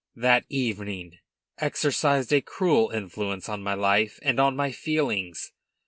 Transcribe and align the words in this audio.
That 0.15 0.21
dinner, 0.23 0.29
that 0.29 0.45
evening 0.51 1.19
exercised 1.59 2.33
a 2.33 2.41
cruel 2.41 2.89
influence 2.89 3.47
on 3.47 3.61
my 3.61 3.75
life 3.75 4.17
and 4.23 4.39
on 4.39 4.55
my 4.55 4.71
feelings. 4.71 5.51